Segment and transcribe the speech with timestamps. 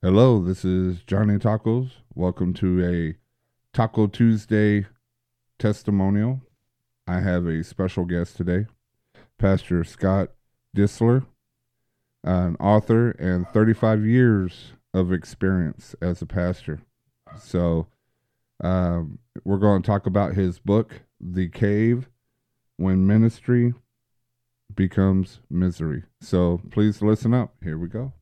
[0.00, 1.90] Hello, this is Johnny Tacos.
[2.14, 4.86] Welcome to a Taco Tuesday
[5.58, 6.40] testimonial.
[7.08, 8.66] I have a special guest today,
[9.40, 10.30] Pastor Scott
[10.76, 11.26] Distler,
[12.22, 16.80] an author and 35 years of experience as a pastor.
[17.36, 17.88] So,
[18.62, 22.08] um, we're going to talk about his book, The Cave
[22.76, 23.74] When Ministry
[24.72, 26.04] Becomes Misery.
[26.20, 27.56] So, please listen up.
[27.60, 28.12] Here we go.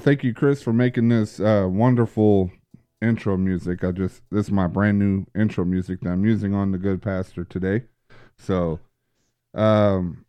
[0.00, 2.50] Thank you, Chris, for making this uh, wonderful
[3.00, 3.84] intro music.
[3.84, 7.02] I just this is my brand new intro music that I'm using on the Good
[7.02, 7.84] Pastor today.
[8.36, 8.80] So,
[9.54, 10.24] um,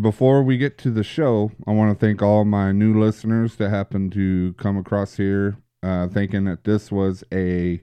[0.00, 3.70] before we get to the show, I want to thank all my new listeners that
[3.70, 7.80] happened to come across here, uh, thinking that this was a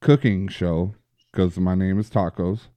[0.00, 0.94] cooking show
[1.32, 2.68] because my name is Tacos.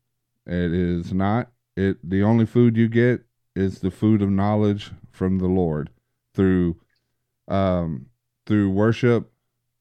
[0.45, 1.51] It is not.
[1.75, 3.21] It the only food you get
[3.55, 5.89] is the food of knowledge from the Lord
[6.33, 6.77] through
[7.49, 8.05] um,
[8.45, 9.31] through worship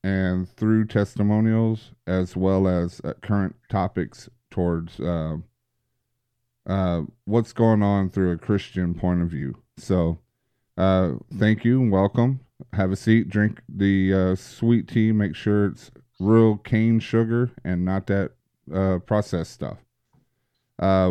[0.03, 5.37] and through testimonials as well as uh, current topics towards uh,
[6.67, 9.57] uh, what's going on through a Christian point of view.
[9.77, 10.19] So,
[10.77, 12.41] uh, thank you welcome.
[12.73, 15.13] Have a seat, drink the uh, sweet tea.
[15.13, 18.33] Make sure it's real cane sugar and not that
[18.73, 19.79] uh, processed stuff.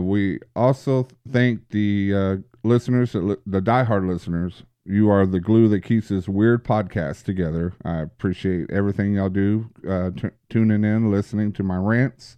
[0.01, 4.63] We also thank the listeners, the diehard listeners.
[4.89, 7.73] You are the glue that keeps this weird podcast together.
[7.83, 12.37] I appreciate everything y'all do, uh, t- tuning in, listening to my rants,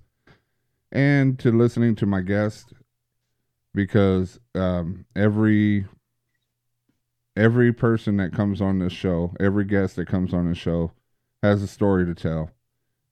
[0.92, 2.74] and to listening to my guests.
[3.76, 5.86] Because um, every
[7.36, 10.92] every person that comes on this show, every guest that comes on this show,
[11.44, 12.50] has a story to tell,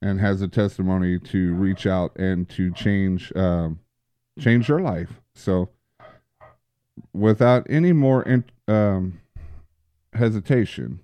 [0.02, 3.78] and has a testimony to reach out and to change um,
[4.40, 5.20] change your life.
[5.36, 5.68] So,
[7.12, 9.20] without any more in, um,
[10.12, 11.00] hesitation,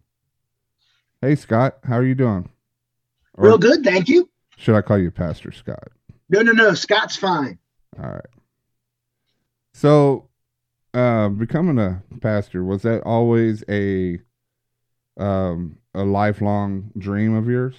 [1.20, 2.48] hey Scott, how are you doing?
[3.34, 4.28] Or Real good, thank you.
[4.56, 5.88] Should I call you Pastor Scott?
[6.28, 6.74] No, no, no.
[6.74, 7.58] Scott's fine.
[8.02, 8.26] All right.
[9.72, 10.28] So,
[10.94, 14.20] uh, becoming a pastor was that always a
[15.16, 17.74] um, a lifelong dream of yours?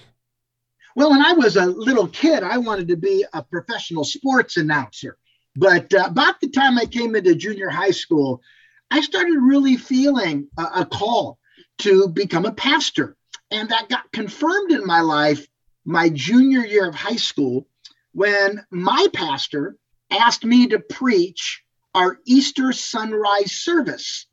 [0.94, 5.18] Well, when I was a little kid, I wanted to be a professional sports announcer.
[5.54, 8.42] But uh, about the time I came into junior high school,
[8.90, 11.38] I started really feeling a, a call
[11.78, 13.16] to become a pastor.
[13.50, 15.46] And that got confirmed in my life
[15.84, 17.68] my junior year of high school
[18.12, 19.76] when my pastor
[20.10, 21.62] asked me to preach
[21.94, 24.26] our Easter sunrise service.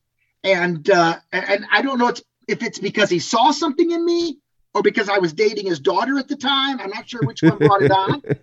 [0.44, 2.14] And uh, and I don't know
[2.48, 4.40] if it's because he saw something in me
[4.74, 6.82] or because I was dating his daughter at the time.
[6.82, 8.24] I'm not sure which one brought it on.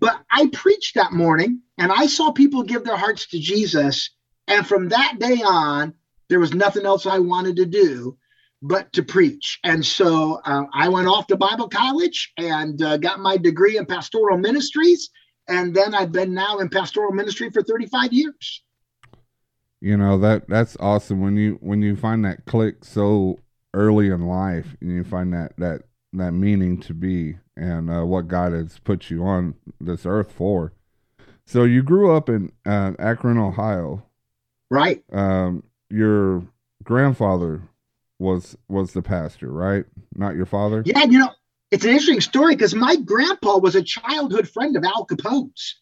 [0.00, 4.10] But I preached that morning and I saw people give their hearts to Jesus.
[4.48, 5.94] And from that day on,
[6.28, 8.16] there was nothing else I wanted to do
[8.60, 9.60] but to preach.
[9.62, 13.86] And so uh, I went off to Bible college and uh, got my degree in
[13.86, 15.10] pastoral ministries.
[15.46, 18.62] And then I've been now in pastoral ministry for 35 years.
[19.80, 23.38] You know that that's awesome when you when you find that click so
[23.74, 25.82] early in life and you find that that
[26.14, 30.72] that meaning to be and uh, what God has put you on this earth for.
[31.46, 34.02] So you grew up in uh, Akron, Ohio,
[34.70, 35.02] right?
[35.12, 36.44] Um, your
[36.82, 37.62] grandfather
[38.18, 39.84] was was the pastor, right?
[40.14, 40.82] Not your father.
[40.84, 41.30] Yeah, you know,
[41.70, 45.76] it's an interesting story because my grandpa was a childhood friend of Al Capone's,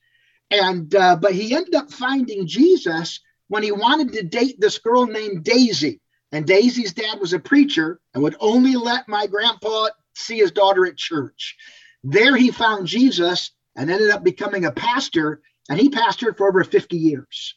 [0.50, 5.06] and uh, but he ended up finding Jesus when he wanted to date this girl
[5.06, 6.00] named Daisy.
[6.32, 10.84] And Daisy's dad was a preacher and would only let my grandpa see his daughter
[10.84, 11.56] at church.
[12.02, 16.64] There he found Jesus and ended up becoming a pastor, and he pastored for over
[16.64, 17.54] 50 years.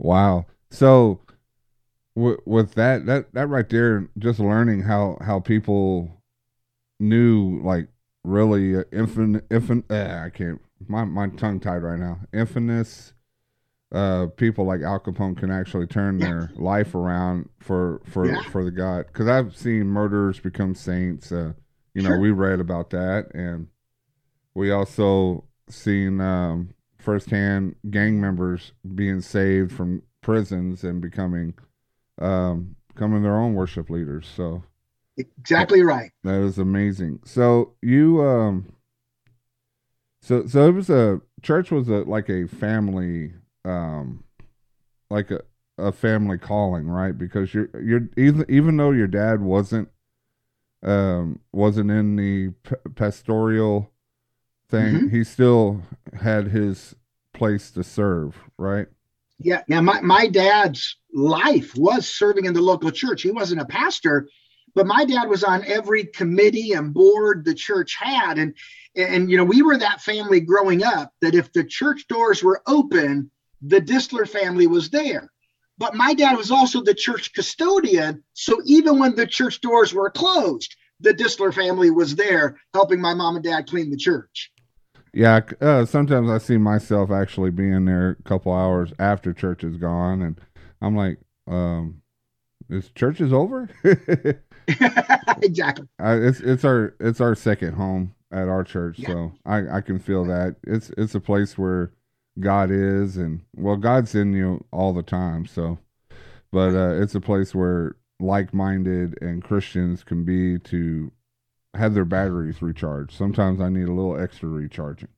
[0.00, 0.46] Wow.
[0.70, 1.20] So
[2.14, 6.22] with, with that that that right there just learning how how people
[6.98, 7.88] knew like
[8.24, 12.20] really uh, infinite infin, uh, I can't my my tongue tied right now.
[12.32, 13.12] Infamous
[13.92, 18.42] uh, people like Al Capone can actually turn their life around for for yeah.
[18.50, 19.06] for the God.
[19.06, 21.30] Because I've seen murderers become saints.
[21.30, 21.52] Uh,
[21.92, 22.20] you know, sure.
[22.20, 23.66] we read about that, and
[24.54, 31.54] we also seen um, firsthand gang members being saved from prisons and becoming
[32.20, 34.28] um, becoming their own worship leaders.
[34.34, 34.62] So
[35.16, 36.10] exactly right.
[36.24, 37.20] That is amazing.
[37.24, 38.72] So you um
[40.22, 43.32] so so it was a church was a like a family
[43.64, 44.24] um
[45.08, 45.40] like a
[45.78, 47.16] a family calling, right?
[47.16, 49.88] Because you're you're even even though your dad wasn't
[50.82, 53.90] um wasn't in the p- pastoral
[54.70, 55.08] thing, mm-hmm.
[55.08, 55.82] he still
[56.14, 56.94] had his
[57.34, 58.86] place to serve, right?
[59.38, 59.80] Yeah, yeah.
[59.80, 63.22] My my dad's life was serving in the local church.
[63.22, 64.28] He wasn't a pastor,
[64.74, 68.54] but my dad was on every committee and board the church had, and
[68.94, 72.62] and you know we were that family growing up that if the church doors were
[72.66, 73.30] open,
[73.62, 75.30] the Distler family was there.
[75.78, 80.10] But my dad was also the church custodian, so even when the church doors were
[80.10, 84.52] closed, the Distler family was there helping my mom and dad clean the church.
[85.12, 89.76] Yeah, uh, sometimes I see myself actually being there a couple hours after church is
[89.76, 90.40] gone, and
[90.80, 91.18] I'm like,
[91.48, 92.02] um,
[92.68, 93.68] "Is church is over?"
[95.42, 95.88] exactly.
[95.98, 99.08] I, it's it's our it's our second home at our church, yeah.
[99.08, 101.92] so I I can feel that it's it's a place where
[102.38, 105.46] God is, and well, God's in you all the time.
[105.46, 105.78] So,
[106.52, 111.10] but uh, it's a place where like-minded and Christians can be to
[111.74, 113.16] have their batteries recharged.
[113.16, 115.08] Sometimes I need a little extra recharging.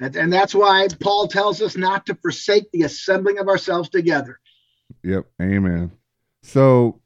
[0.00, 4.38] And that's why Paul tells us not to forsake the assembling of ourselves together.
[5.02, 5.26] Yep.
[5.42, 5.90] Amen.
[6.42, 7.00] So,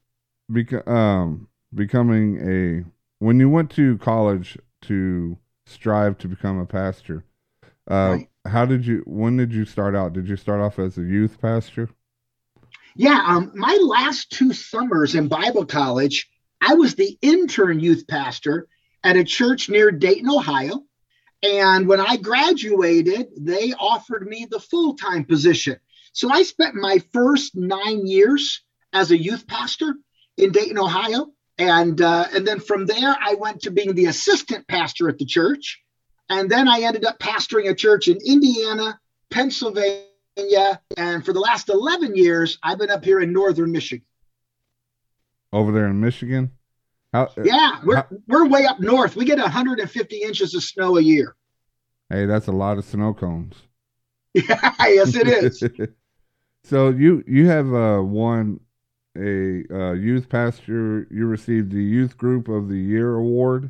[0.51, 2.85] beca- um, becoming a,
[3.17, 7.23] when you went to college to strive to become a pastor,
[7.89, 8.29] uh, right.
[8.45, 10.13] how did you, when did you start out?
[10.13, 11.89] Did you start off as a youth pastor?
[12.95, 13.23] Yeah.
[13.25, 16.29] Um, my last two summers in Bible college,
[16.65, 18.67] I was the intern youth pastor
[19.03, 20.83] at a church near Dayton, Ohio.
[21.41, 25.77] And when I graduated, they offered me the full time position.
[26.13, 28.61] So I spent my first nine years
[28.93, 29.95] as a youth pastor
[30.37, 31.33] in Dayton, Ohio.
[31.57, 35.25] And, uh, and then from there, I went to being the assistant pastor at the
[35.25, 35.83] church.
[36.29, 38.97] And then I ended up pastoring a church in Indiana,
[39.29, 40.79] Pennsylvania.
[40.95, 44.05] And for the last 11 years, I've been up here in northern Michigan.
[45.53, 46.51] Over there in Michigan?
[47.13, 49.15] How, uh, yeah, we're, how, we're way up north.
[49.15, 51.35] We get 150 inches of snow a year.
[52.09, 53.55] Hey, that's a lot of snow cones.
[54.33, 55.63] Yeah, yes, it is.
[56.63, 58.59] so you you have uh, won
[59.15, 61.07] a uh, youth pastor.
[61.11, 63.69] You received the Youth Group of the Year award.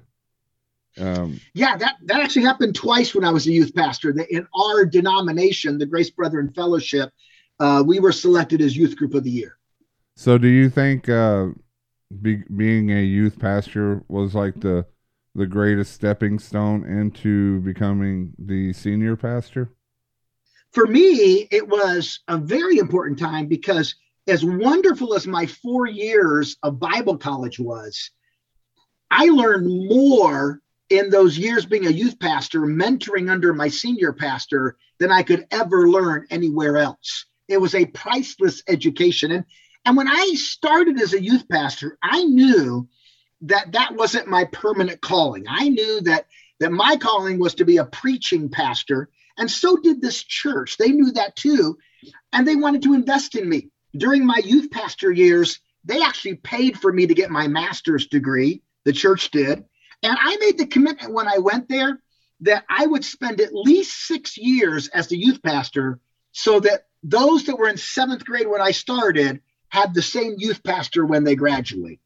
[0.97, 4.11] Um, yeah, that that actually happened twice when I was a youth pastor.
[4.29, 7.11] In our denomination, the Grace Brethren Fellowship,
[7.59, 9.57] uh, we were selected as Youth Group of the Year.
[10.15, 11.47] So, do you think uh,
[12.21, 14.85] be, being a youth pastor was like the
[15.35, 19.71] the greatest stepping stone into becoming the senior pastor?
[20.71, 23.95] For me, it was a very important time because,
[24.27, 28.11] as wonderful as my four years of Bible college was,
[29.09, 34.77] I learned more in those years being a youth pastor, mentoring under my senior pastor,
[34.99, 37.25] than I could ever learn anywhere else.
[37.47, 39.31] It was a priceless education.
[39.31, 39.45] And
[39.85, 42.87] and when I started as a youth pastor, I knew
[43.41, 45.45] that that wasn't my permanent calling.
[45.47, 46.27] I knew that
[46.59, 50.77] that my calling was to be a preaching pastor, and so did this church.
[50.77, 51.77] They knew that too,
[52.31, 53.69] and they wanted to invest in me.
[53.95, 58.61] During my youth pastor years, they actually paid for me to get my master's degree.
[58.85, 59.65] The church did.
[60.03, 62.01] And I made the commitment when I went there
[62.41, 65.99] that I would spend at least six years as the youth pastor
[66.31, 69.41] so that those that were in seventh grade when I started
[69.73, 71.99] have the same youth pastor when they graduate.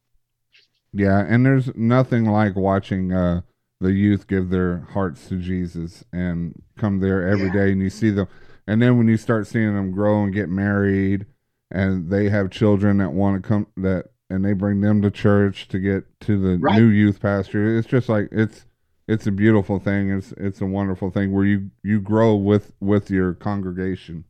[0.93, 3.41] Yeah, and there's nothing like watching uh,
[3.81, 7.53] the youth give their hearts to Jesus and come there every yeah.
[7.53, 8.29] day, and you see them,
[8.67, 11.25] and then when you start seeing them grow and get married,
[11.69, 15.67] and they have children that want to come that, and they bring them to church
[15.67, 16.79] to get to the right.
[16.79, 17.77] new youth pastor.
[17.77, 18.65] It's just like it's
[19.09, 20.09] it's a beautiful thing.
[20.09, 24.23] It's it's a wonderful thing where you you grow with with your congregation.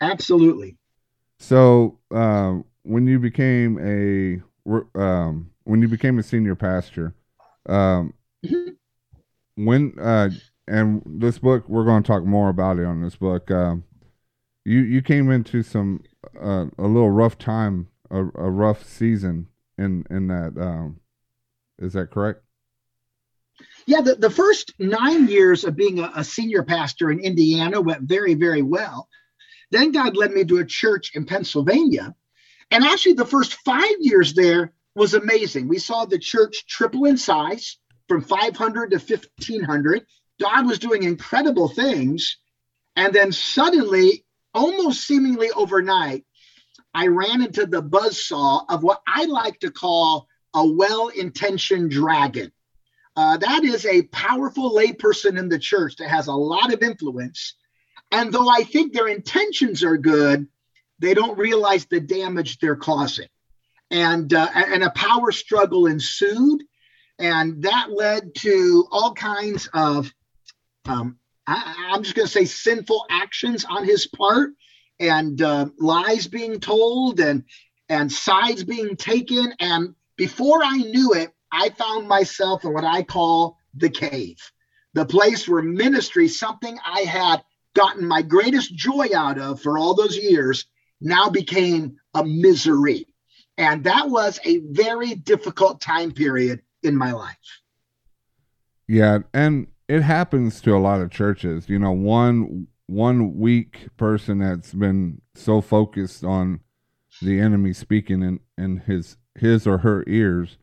[0.00, 0.76] Absolutely.
[1.38, 4.42] So uh, when you became a
[4.98, 7.14] um, when you became a senior pastor,
[7.66, 8.14] um,
[8.44, 8.70] mm-hmm.
[9.56, 10.30] when uh,
[10.66, 13.50] and this book we're going to talk more about it on this book.
[13.50, 13.84] Um,
[14.64, 16.02] you you came into some
[16.40, 20.54] uh, a little rough time, a, a rough season in in that.
[20.58, 21.00] Um,
[21.78, 22.40] is that correct?
[23.86, 28.02] Yeah, the, the first nine years of being a, a senior pastor in Indiana went
[28.02, 29.08] very, very well.
[29.74, 32.14] Then God led me to a church in Pennsylvania.
[32.70, 35.66] And actually, the first five years there was amazing.
[35.66, 37.78] We saw the church triple in size.
[38.06, 40.06] from 500 to 1500.
[40.40, 42.36] God was doing incredible things.
[42.94, 46.24] And then suddenly, almost seemingly overnight,
[46.92, 52.52] I ran into the buzzsaw of what I like to call a well intentioned dragon.
[53.16, 57.54] Uh, that is a powerful layperson in the church that has a lot of influence.
[58.10, 60.46] And though I think their intentions are good,
[60.98, 63.28] they don't realize the damage they're causing.
[63.90, 66.62] And, uh, and a power struggle ensued.
[67.18, 70.12] And that led to all kinds of,
[70.86, 74.50] um, I, am just going to say, sinful actions on his part
[74.98, 77.44] and uh, lies being told and,
[77.88, 79.52] and sides being taken.
[79.60, 84.38] And before I knew it, I found myself in what I call the cave,
[84.94, 89.94] the place where ministry, something I had gotten my greatest joy out of for all
[89.94, 90.66] those years,
[91.00, 93.06] now became a misery.
[93.56, 97.60] And that was a very difficult time period in my life.
[98.88, 101.68] Yeah, and it happens to a lot of churches.
[101.68, 106.60] You know, one one weak person that's been so focused on
[107.22, 110.58] the enemy speaking in, in his his or her ears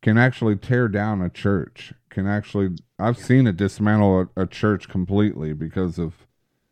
[0.00, 1.92] can actually tear down a church.
[2.10, 6.27] Can actually I've seen it dismantle a, a church completely because of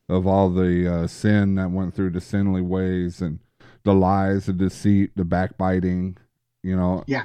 [0.09, 3.41] of all the uh, sin that went through the sinly ways and
[3.85, 6.17] the lies, the deceit, the backbiting,
[6.63, 7.05] you know.
[7.07, 7.25] Yeah.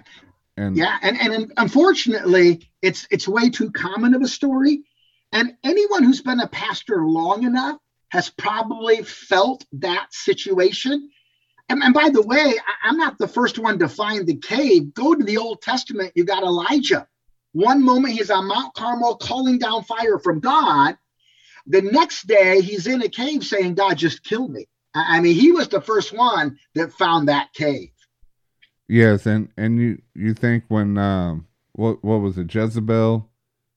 [0.58, 4.84] And yeah, and, and unfortunately, it's it's way too common of a story.
[5.32, 7.78] And anyone who's been a pastor long enough
[8.10, 11.10] has probably felt that situation.
[11.70, 14.94] And, and by the way, I, I'm not the first one to find the cave.
[14.94, 17.08] Go to the Old Testament, you got Elijah.
[17.54, 20.98] One moment he's on Mount Carmel calling down fire from God.
[21.72, 24.68] The next day he's in a cave saying, God, just kill me.
[24.94, 27.92] I mean, he was the first one that found that cave.
[28.90, 33.30] Yes, and and you you think when um what what was it Jezebel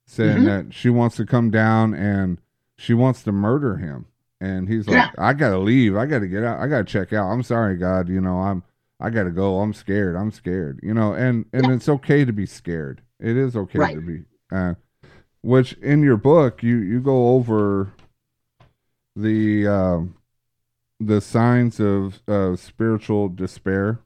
[0.06, 0.44] saying mm-hmm.
[0.46, 2.38] that she wants to come down and
[2.76, 4.06] she wants to murder him
[4.40, 5.10] and he's like yeah.
[5.16, 5.96] I got to leave.
[5.96, 6.60] I got to get out.
[6.60, 7.30] I got to check out.
[7.30, 8.62] I'm sorry God, you know, I'm
[9.00, 9.60] I got to go.
[9.60, 10.16] I'm scared.
[10.16, 10.80] I'm scared.
[10.82, 11.74] You know, and and yeah.
[11.74, 13.00] it's okay to be scared.
[13.20, 13.94] It is okay right.
[13.94, 14.22] to be
[14.52, 14.74] uh
[15.44, 17.92] which in your book you you go over
[19.14, 20.16] the um
[20.98, 24.00] the signs of uh, spiritual despair.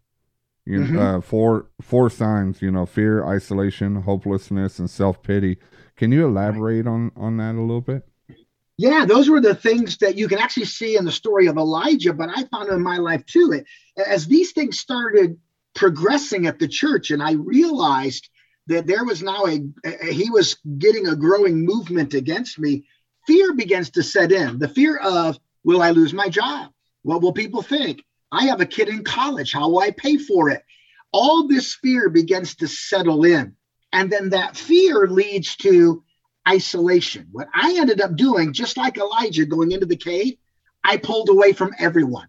[0.65, 0.99] You know, mm-hmm.
[0.99, 2.61] uh, four four signs.
[2.61, 5.59] You know, fear, isolation, hopelessness, and self pity.
[5.97, 8.07] Can you elaborate on on that a little bit?
[8.77, 12.13] Yeah, those were the things that you can actually see in the story of Elijah,
[12.13, 13.53] but I found in my life too.
[13.53, 13.67] It,
[14.07, 15.39] as these things started
[15.75, 18.29] progressing at the church, and I realized
[18.69, 22.85] that there was now a, a he was getting a growing movement against me.
[23.27, 24.59] Fear begins to set in.
[24.59, 26.71] The fear of will I lose my job?
[27.03, 28.05] What will people think?
[28.31, 29.53] I have a kid in college.
[29.53, 30.63] How will I pay for it?
[31.13, 33.57] All this fear begins to settle in.
[33.93, 36.05] And then that fear leads to
[36.47, 37.29] isolation.
[37.33, 40.35] What I ended up doing, just like Elijah going into the cave,
[40.85, 42.29] I pulled away from everyone.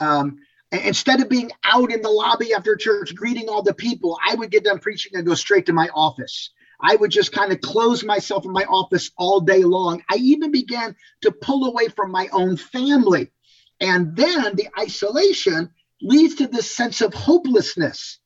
[0.00, 0.38] Um,
[0.72, 4.50] instead of being out in the lobby after church greeting all the people, I would
[4.50, 6.50] get done preaching and go straight to my office.
[6.80, 10.02] I would just kind of close myself in my office all day long.
[10.10, 13.30] I even began to pull away from my own family.
[13.80, 15.70] And then the isolation
[16.02, 18.18] leads to this sense of hopelessness.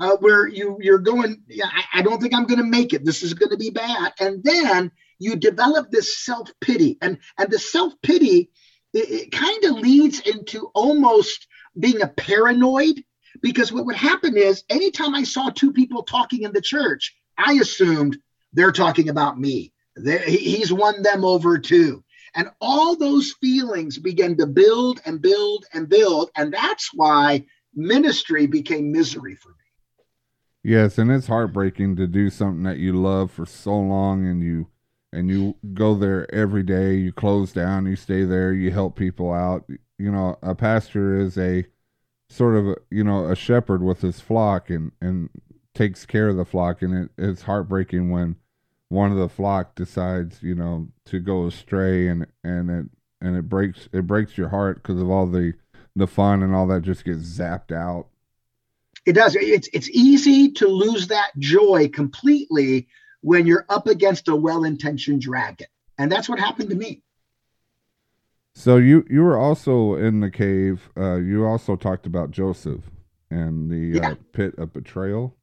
[0.00, 3.22] Uh, where you you're going I, I don't think i'm going to make it this
[3.22, 8.50] is going to be bad and then you develop this self-pity and and the self-pity
[8.92, 11.46] it, it kind of leads into almost
[11.78, 13.02] being a paranoid
[13.42, 17.54] because what would happen is anytime i saw two people talking in the church i
[17.54, 18.16] assumed
[18.52, 22.04] they're talking about me they, he's won them over too
[22.34, 26.30] and all those feelings began to build and build and build.
[26.36, 29.54] And that's why ministry became misery for me.
[30.62, 34.68] Yes, and it's heartbreaking to do something that you love for so long and you
[35.12, 39.32] and you go there every day, you close down, you stay there, you help people
[39.32, 39.64] out.
[39.98, 41.64] You know, a pastor is a
[42.28, 45.30] sort of, you know, a shepherd with his flock and and
[45.74, 48.36] takes care of the flock and it, it's heartbreaking when
[48.88, 52.86] one of the flock decides, you know, to go astray, and and it
[53.20, 55.54] and it breaks it breaks your heart because of all the
[55.96, 58.06] the fun and all that just gets zapped out.
[59.06, 59.36] It does.
[59.36, 62.88] It's it's easy to lose that joy completely
[63.20, 65.66] when you're up against a well-intentioned dragon,
[65.98, 67.02] and that's what happened to me.
[68.54, 70.88] So you you were also in the cave.
[70.96, 72.82] Uh, you also talked about Joseph
[73.30, 74.10] and the yeah.
[74.10, 75.36] uh, pit of betrayal.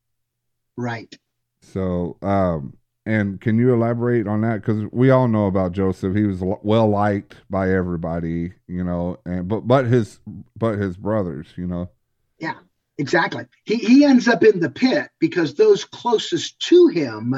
[0.77, 1.13] Right.
[1.61, 4.61] So um, and can you elaborate on that?
[4.61, 6.15] Because we all know about Joseph.
[6.15, 10.19] He was well liked by everybody, you know, and but but his
[10.55, 11.89] but his brothers, you know.
[12.39, 12.55] Yeah,
[12.97, 13.45] exactly.
[13.65, 17.35] He he ends up in the pit because those closest to him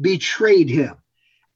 [0.00, 0.96] betrayed him.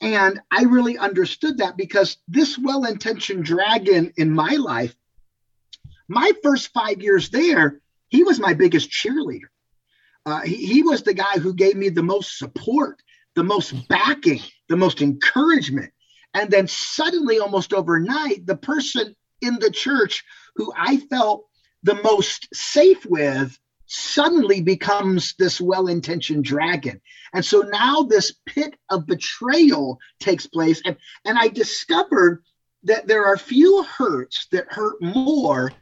[0.01, 4.95] And I really understood that because this well intentioned dragon in my life,
[6.09, 9.49] my first five years there, he was my biggest cheerleader.
[10.27, 13.03] Uh, he, he was the guy who gave me the most support,
[13.35, 15.93] the most backing, the most encouragement.
[16.35, 20.25] And then suddenly, almost overnight, the person in the church
[20.57, 21.47] who I felt
[21.83, 23.59] the most safe with
[23.93, 27.01] suddenly becomes this well intentioned dragon.
[27.35, 30.81] And so now this pit of betrayal takes place.
[30.85, 32.45] And, and I discovered
[32.85, 35.73] that there are few hurts that hurt more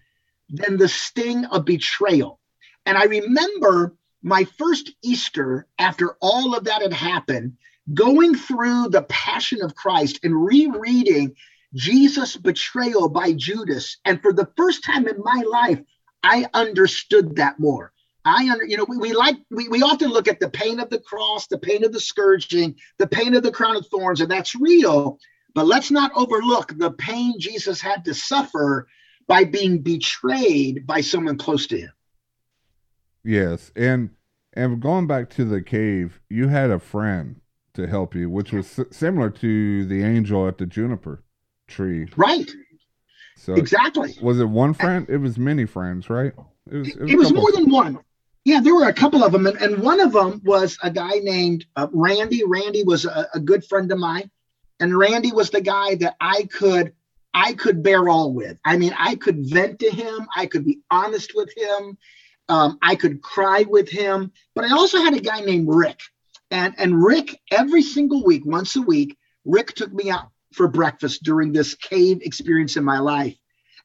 [0.49, 2.41] than the sting of betrayal.
[2.87, 7.59] And I remember my first Easter after all of that had happened,
[7.93, 11.35] going through the Passion of Christ and rereading
[11.75, 13.99] Jesus' betrayal by Judas.
[14.07, 15.81] And for the first time in my life,
[16.23, 17.93] I understood that more.
[18.29, 20.91] I under, you know, we, we like we, we often look at the pain of
[20.91, 24.31] the cross, the pain of the scourging, the pain of the crown of thorns, and
[24.31, 25.19] that's real.
[25.55, 28.87] But let's not overlook the pain Jesus had to suffer
[29.27, 31.93] by being betrayed by someone close to him.
[33.25, 34.11] Yes, and
[34.53, 37.41] and going back to the cave, you had a friend
[37.75, 41.23] to help you, which was similar to the angel at the juniper
[41.69, 42.09] tree.
[42.17, 42.51] Right.
[43.37, 44.17] So exactly.
[44.21, 45.07] Was it one friend?
[45.09, 46.33] It was many friends, right?
[46.71, 48.01] It was, it was, it was more than one.
[48.45, 51.19] Yeah, there were a couple of them, and, and one of them was a guy
[51.23, 52.43] named uh, Randy.
[52.47, 54.31] Randy was a, a good friend of mine,
[54.81, 56.93] and Randy was the guy that I could
[57.35, 58.59] I could bear all with.
[58.65, 60.27] I mean, I could vent to him.
[60.35, 61.99] I could be honest with him.
[62.49, 64.33] Um, I could cry with him.
[64.55, 66.01] But I also had a guy named Rick,
[66.51, 71.23] and and Rick every single week, once a week, Rick took me out for breakfast
[71.23, 73.37] during this cave experience in my life.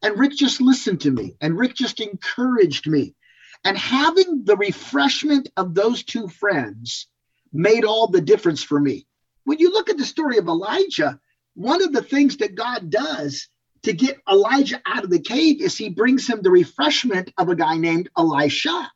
[0.02, 3.16] And Rick just listened to me and Rick just encouraged me.
[3.64, 7.08] And having the refreshment of those two friends
[7.52, 9.08] made all the difference for me.
[9.46, 11.20] When you look at the story of Elijah,
[11.56, 13.48] one of the things that God does
[13.84, 17.56] to get Elijah out of the cave is he brings him the refreshment of a
[17.56, 18.92] guy named Elisha.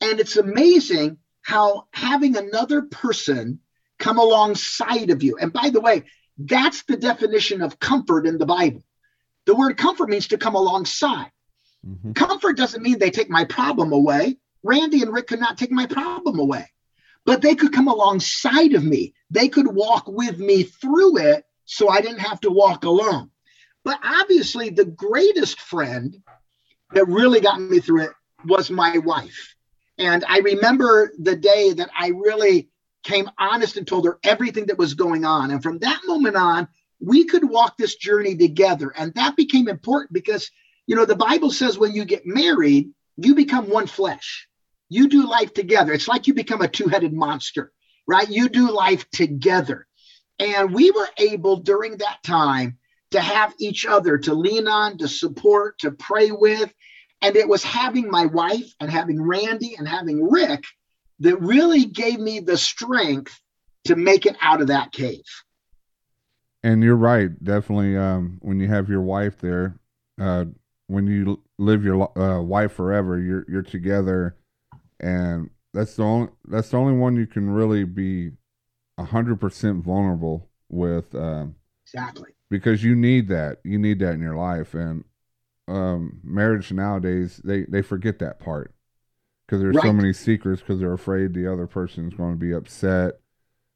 [0.00, 3.60] And it's amazing how having another person
[3.98, 5.36] come alongside of you.
[5.38, 6.04] And by the way,
[6.38, 8.82] that's the definition of comfort in the Bible.
[9.46, 11.30] The word comfort means to come alongside.
[11.86, 12.12] Mm-hmm.
[12.12, 14.36] Comfort doesn't mean they take my problem away.
[14.62, 16.70] Randy and Rick could not take my problem away,
[17.26, 19.14] but they could come alongside of me.
[19.30, 23.30] They could walk with me through it so I didn't have to walk alone.
[23.84, 26.22] But obviously, the greatest friend
[26.92, 28.12] that really got me through it
[28.44, 29.56] was my wife.
[29.98, 32.68] And I remember the day that I really
[33.02, 35.50] came honest and told her everything that was going on.
[35.50, 36.68] And from that moment on,
[37.00, 38.92] we could walk this journey together.
[38.96, 40.50] And that became important because,
[40.86, 44.48] you know, the Bible says when you get married, you become one flesh.
[44.88, 45.92] You do life together.
[45.92, 47.72] It's like you become a two headed monster,
[48.06, 48.28] right?
[48.28, 49.86] You do life together.
[50.38, 52.78] And we were able during that time
[53.12, 56.72] to have each other to lean on, to support, to pray with.
[57.20, 60.64] And it was having my wife and having Randy and having Rick
[61.20, 63.38] that really gave me the strength
[63.84, 65.22] to make it out of that cave.
[66.64, 67.96] And you're right, definitely.
[67.96, 69.76] Um, when you have your wife there,
[70.20, 70.46] uh,
[70.92, 74.36] when you live your uh, wife forever, you're you're together,
[75.00, 78.30] and that's the only that's the only one you can really be
[78.98, 81.14] hundred percent vulnerable with.
[81.14, 82.30] Um, exactly.
[82.50, 83.58] Because you need that.
[83.64, 85.04] You need that in your life, and
[85.66, 88.74] um, marriage nowadays they they forget that part
[89.46, 89.84] because there's right.
[89.84, 93.14] so many secrets because they're afraid the other person's going to be upset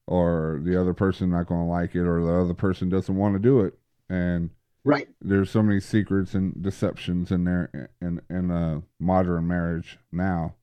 [0.07, 3.35] or the other person not going to like it or the other person doesn't want
[3.35, 3.75] to do it
[4.09, 4.51] and
[4.87, 5.09] right.
[5.21, 10.55] There's so many secrets and deceptions in there in in a modern marriage now.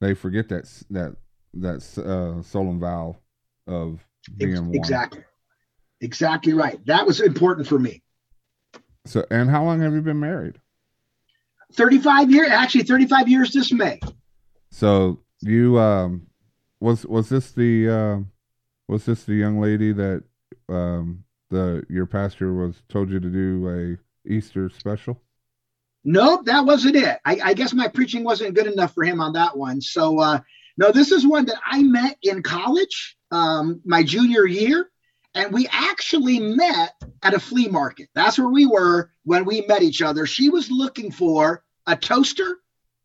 [0.00, 1.16] They forget that that
[1.54, 3.16] that uh, solemn vow
[3.66, 4.06] of
[4.36, 4.74] being one.
[4.74, 5.24] exactly.
[6.00, 6.84] Exactly right.
[6.86, 8.02] That was important for me.
[9.06, 10.58] So and how long have you been married?
[11.74, 13.98] 35 years actually 35 years this may.
[14.70, 16.26] So you um
[16.80, 18.18] was was this the uh,
[18.88, 20.24] was this the young lady that
[20.68, 25.20] um the your pastor was told you to do a Easter special?
[26.04, 27.20] Nope, that wasn't it.
[27.24, 29.80] I, I guess my preaching wasn't good enough for him on that one.
[29.80, 30.40] So uh
[30.76, 34.90] no, this is one that I met in college, um, my junior year,
[35.34, 38.08] and we actually met at a flea market.
[38.14, 40.26] That's where we were when we met each other.
[40.26, 42.58] She was looking for a toaster,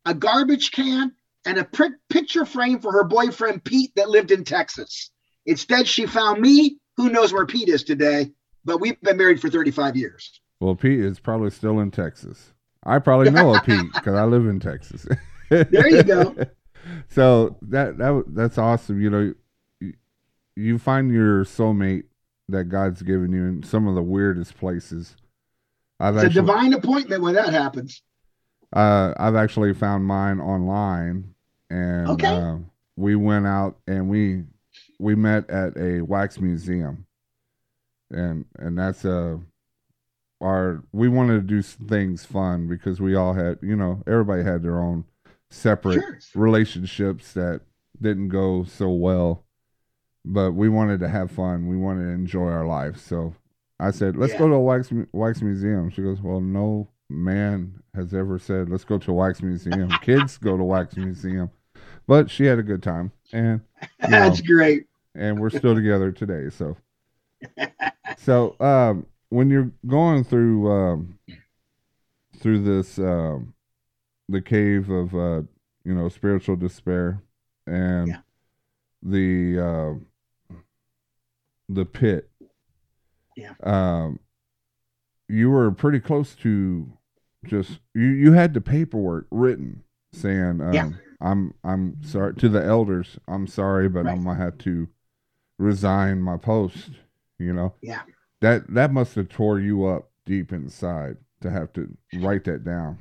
[0.06, 1.14] a garbage can,
[1.46, 5.12] and a pr- picture frame for her boyfriend Pete that lived in Texas.
[5.46, 6.78] Instead, she found me.
[6.98, 8.32] Who knows where Pete is today?
[8.66, 10.42] But we've been married for 35 years.
[10.60, 12.54] Well, Pete is probably still in Texas.
[12.84, 15.08] I probably know a Pete because I live in Texas.
[15.50, 16.36] there you go.
[17.10, 19.02] so that that that's awesome.
[19.02, 19.34] You know,
[20.56, 22.04] you find your soulmate
[22.50, 25.16] that God's given you in some of the weirdest places.
[26.00, 28.02] I've it's actually, a divine appointment when that happens.
[28.74, 31.34] Uh, I've actually found mine online,
[31.70, 32.28] and okay.
[32.28, 32.58] uh,
[32.96, 34.44] we went out and we
[35.00, 37.06] we met at a wax museum,
[38.10, 39.38] and and that's a uh,
[40.42, 44.62] our we wanted to do things fun because we all had you know everybody had
[44.62, 45.06] their own
[45.50, 46.42] separate sure.
[46.42, 47.62] relationships that
[48.02, 49.44] didn't go so well.
[50.24, 51.68] But we wanted to have fun.
[51.68, 53.34] We wanted to enjoy our life so
[53.80, 54.40] i said let's yeah.
[54.40, 55.90] go to a wax wax museum.
[55.90, 59.90] She goes well no man has ever said let's go to a wax museum.
[60.02, 61.52] Kids go to wax museum
[62.08, 63.62] but she had a good time and
[64.00, 64.86] that's know, great
[65.16, 66.78] and we're still together today so
[68.18, 71.20] so um when you're going through um,
[72.38, 73.54] through this um,
[74.30, 75.42] the cave of uh,
[75.84, 77.22] you know spiritual despair
[77.66, 78.18] and yeah.
[79.04, 80.56] the uh,
[81.70, 82.30] the pit
[83.36, 84.20] yeah um,
[85.28, 86.92] you were pretty close to
[87.46, 90.90] just you you had the paperwork written saying um, yeah.
[91.20, 94.12] I'm I'm sorry to the elders I'm sorry but right.
[94.12, 94.88] I'm gonna have to
[95.58, 96.92] resign my post
[97.40, 98.02] you know yeah
[98.42, 103.00] that that must have tore you up deep inside to have to write that down.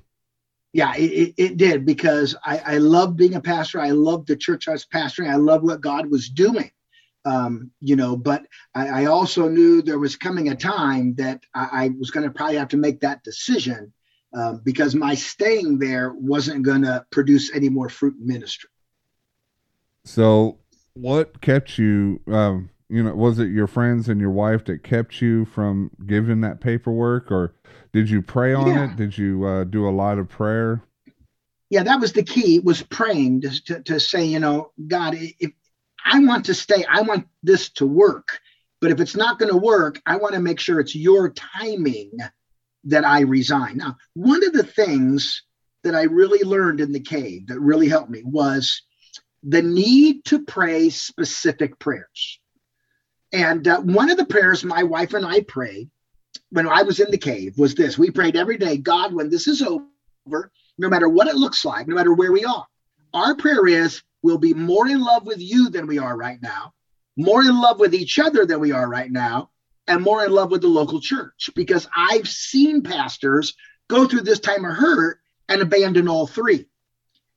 [0.72, 3.80] Yeah, it, it did because I, I love being a pastor.
[3.80, 5.30] I love the church I was pastoring.
[5.30, 6.70] I love what God was doing.
[7.24, 11.68] Um, you know, but I, I, also knew there was coming a time that I,
[11.72, 13.92] I was going to probably have to make that decision
[14.36, 18.68] um, because my staying there wasn't going to produce any more fruit in ministry.
[20.04, 20.58] So,
[20.92, 22.20] what kept you?
[22.28, 26.42] Um, you know, was it your friends and your wife that kept you from giving
[26.42, 27.54] that paperwork, or
[27.92, 28.84] did you pray on yeah.
[28.84, 28.96] it?
[28.96, 30.82] Did you uh, do a lot of prayer?
[31.70, 32.60] Yeah, that was the key.
[32.60, 35.50] Was praying to, to, to say, you know, God, if
[36.04, 38.38] I want to stay, I want this to work.
[38.80, 42.12] But if it's not going to work, I want to make sure it's your timing
[42.86, 43.78] that I resign.
[43.78, 45.42] Now, one of the things
[45.82, 48.82] that I really learned in the cave that really helped me was
[49.42, 52.40] the need to pray specific prayers.
[53.32, 55.90] And uh, one of the prayers my wife and I prayed
[56.50, 59.46] when I was in the cave was this we prayed every day, God, when this
[59.46, 62.66] is over, no matter what it looks like, no matter where we are,
[63.14, 66.72] our prayer is we'll be more in love with you than we are right now,
[67.16, 69.50] more in love with each other than we are right now,
[69.88, 71.50] and more in love with the local church.
[71.54, 73.54] Because I've seen pastors
[73.88, 75.18] go through this time of hurt
[75.48, 76.66] and abandon all three.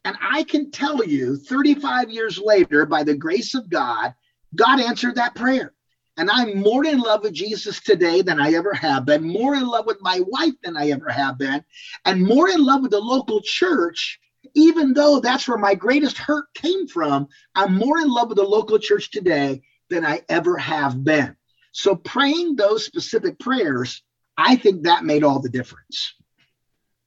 [0.05, 4.13] And I can tell you 35 years later, by the grace of God,
[4.55, 5.73] God answered that prayer.
[6.17, 9.65] And I'm more in love with Jesus today than I ever have been, more in
[9.65, 11.63] love with my wife than I ever have been,
[12.03, 14.19] and more in love with the local church,
[14.53, 17.27] even though that's where my greatest hurt came from.
[17.55, 21.35] I'm more in love with the local church today than I ever have been.
[21.79, 24.03] So praying those specific prayers,
[24.37, 26.13] I think that made all the difference.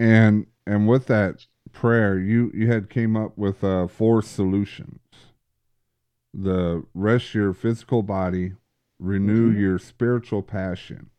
[0.00, 5.00] And and with that prayer, you you had came up with uh, four solutions.
[6.32, 8.52] The rest your physical body,
[8.98, 9.60] renew mm-hmm.
[9.60, 11.10] your spiritual passion,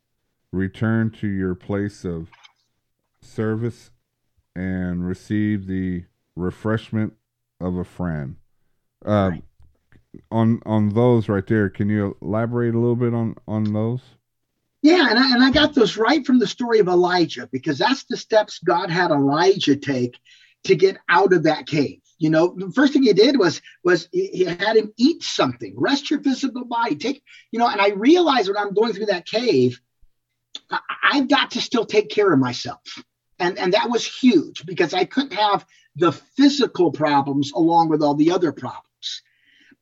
[0.50, 2.30] return to your place of
[3.20, 3.92] service,
[4.56, 7.12] and receive the refreshment
[7.60, 8.34] of a friend.
[9.06, 9.44] Uh, right.
[10.30, 14.00] On on those right there, can you elaborate a little bit on on those?
[14.82, 18.04] Yeah, and I, and I got those right from the story of Elijah because that's
[18.04, 20.18] the steps God had Elijah take
[20.64, 22.00] to get out of that cave.
[22.18, 26.10] You know, the first thing he did was was he had him eat something, rest
[26.10, 29.80] your physical body, take, you know, and I realized when I'm going through that cave,
[30.70, 33.02] I, I've got to still take care of myself.
[33.38, 38.14] And and that was huge because I couldn't have the physical problems along with all
[38.14, 38.84] the other problems.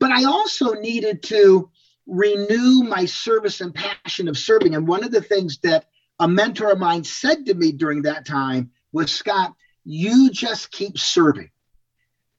[0.03, 1.71] But I also needed to
[2.09, 4.75] renew my service and passion of serving.
[4.75, 5.85] And one of the things that
[6.19, 10.99] a mentor of mine said to me during that time was, Scott, you just keep
[10.99, 11.51] serving.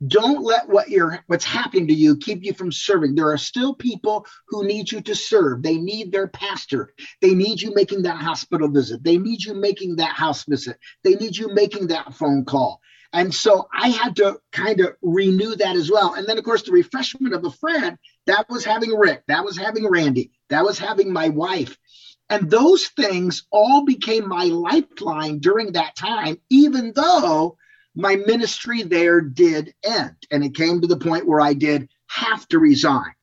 [0.06, 3.16] Don't let what you're what's happening to you keep you from serving.
[3.16, 5.64] There are still people who need you to serve.
[5.64, 6.94] They need their pastor.
[7.22, 9.06] They need you making that hospital visit.
[9.06, 10.78] They need you making that house visit.
[11.06, 12.82] They need you making that phone call
[13.14, 16.64] and so i had to kind of renew that as well and then of course
[16.64, 20.78] the refreshment of a friend that was having rick that was having randy that was
[20.78, 21.78] having my wife
[22.30, 27.58] and those things all became my lifeline during that time even though
[27.96, 30.16] my ministry there did end.
[30.32, 33.14] And it came to the point where I did have to resign.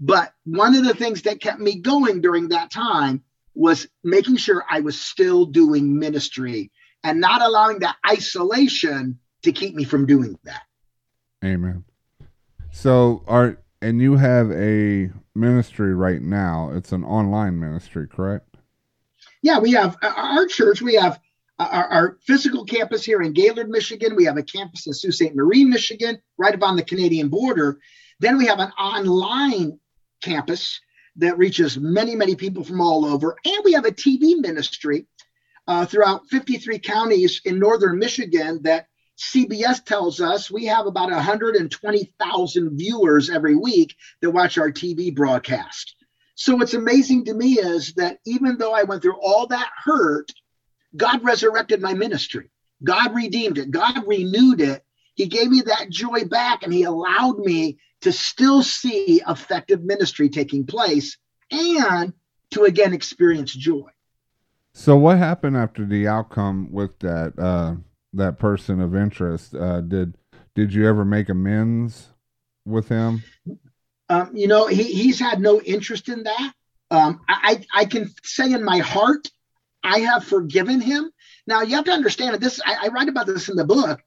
[0.00, 3.22] But one of the things that kept me going during that time
[3.54, 6.70] was making sure I was still doing ministry
[7.02, 10.62] and not allowing that isolation to keep me from doing that.
[11.44, 11.84] Amen.
[12.70, 16.70] So are and you have a ministry right now.
[16.74, 18.56] It's an online ministry, correct?
[19.42, 20.82] Yeah, we have uh, our church.
[20.82, 21.20] We have
[21.58, 24.16] uh, our, our, physical campus here in Gaylord, Michigan.
[24.16, 25.34] We have a campus in Sault Ste.
[25.34, 27.78] Marie, Michigan, right up on the Canadian border.
[28.18, 29.78] Then we have an online
[30.22, 30.80] campus
[31.16, 33.36] that reaches many, many people from all over.
[33.44, 35.06] And we have a TV ministry
[35.66, 42.76] uh, throughout 53 counties in northern Michigan that CBS tells us we have about 120,000
[42.76, 45.94] viewers every week that watch our TV broadcast.
[46.34, 50.30] So what's amazing to me is that even though I went through all that hurt,
[50.94, 52.50] God resurrected my ministry.
[52.84, 53.70] God redeemed it.
[53.70, 54.84] God renewed it.
[55.14, 60.28] He gave me that joy back and he allowed me to still see effective ministry
[60.28, 61.16] taking place
[61.50, 62.12] and
[62.50, 63.88] to again experience joy.
[64.74, 67.76] So what happened after the outcome with that uh
[68.12, 69.54] that person of interest.
[69.54, 70.16] Uh, did
[70.54, 72.08] did you ever make amends
[72.64, 73.22] with him?
[74.08, 76.52] Um, you know, he, he's had no interest in that.
[76.90, 79.28] Um, I, I can say in my heart,
[79.82, 81.10] I have forgiven him.
[81.46, 82.60] Now you have to understand that this.
[82.64, 84.00] I, I write about this in the book.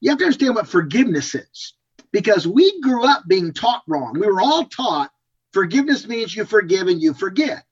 [0.00, 1.74] You have to understand what forgiveness is,
[2.12, 4.18] because we grew up being taught wrong.
[4.18, 5.10] We were all taught
[5.52, 7.64] forgiveness means you forgive and you forget,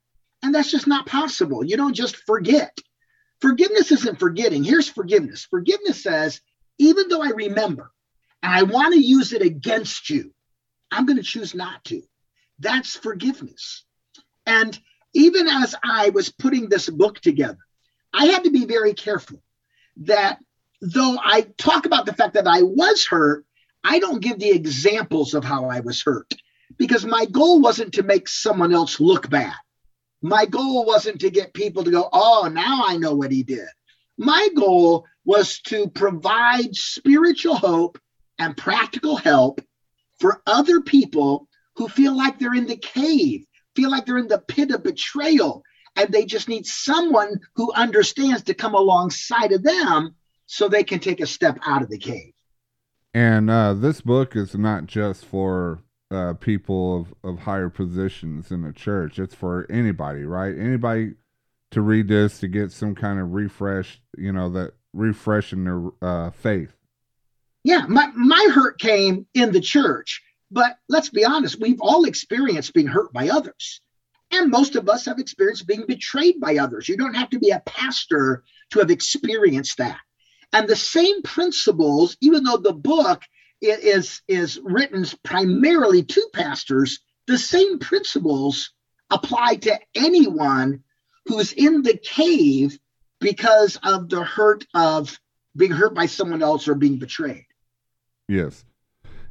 [0.42, 1.62] and that's just not possible.
[1.64, 2.77] You don't just forget.
[3.45, 4.65] Forgiveness isn't forgetting.
[4.65, 6.41] Here's forgiveness forgiveness says,
[6.79, 7.93] even though I remember
[8.43, 10.33] and I want to use it against you,
[10.91, 12.01] I'm going to choose not to.
[12.59, 13.85] That's forgiveness.
[14.47, 14.81] And
[15.13, 17.59] even as I was putting this book together,
[18.15, 19.43] I had to be very careful
[19.99, 20.39] that
[20.81, 23.45] though I talk about the fact that I was hurt,
[23.85, 26.33] I don't give the examples of how I was hurt
[26.79, 29.53] because my goal wasn't to make someone else look bad.
[30.25, 33.69] My goal wasn't to get people to go, oh, now I know what he did.
[34.17, 37.99] My goal was to provide spiritual hope
[38.39, 39.61] and practical help
[40.19, 43.45] for other people who feel like they're in the cave,
[43.77, 45.63] feel like they're in the pit of betrayal,
[45.95, 50.15] and they just need someone who understands to come alongside of them
[50.47, 52.33] so they can take a step out of the cave.
[53.13, 58.62] And uh, this book is not just for uh, people of, of higher positions in
[58.62, 59.19] the church.
[59.19, 60.57] It's for anybody, right?
[60.57, 61.14] Anybody
[61.71, 66.31] to read this to get some kind of refresh, you know, that refreshing their uh,
[66.31, 66.73] faith.
[67.64, 72.75] Yeah, my, my hurt came in the church, but let's be honest, we've all experienced
[72.75, 73.81] being hurt by others.
[74.31, 76.88] And most of us have experienced being betrayed by others.
[76.88, 79.99] You don't have to be a pastor to have experienced that.
[80.53, 83.23] And the same principles, even though the book
[83.64, 88.72] is is written primarily to pastors, the same principles
[89.11, 90.83] apply to anyone
[91.27, 92.79] who's in the cave
[93.20, 95.18] because of the hurt of
[95.57, 97.46] being hurt by someone else or being betrayed.
[98.29, 98.64] Yes.